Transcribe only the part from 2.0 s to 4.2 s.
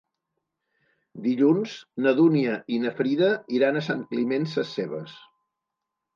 na Dúnia i na Frida iran a Sant